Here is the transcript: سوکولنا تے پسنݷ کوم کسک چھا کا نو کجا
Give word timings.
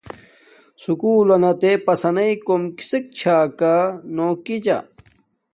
سوکولنا 0.81 1.51
تے 1.61 1.71
پسنݷ 1.85 2.31
کوم 2.45 2.63
کسک 2.77 3.03
چھا 3.17 3.37
کا 3.59 3.75
نو 4.15 4.27
کجا 4.45 4.77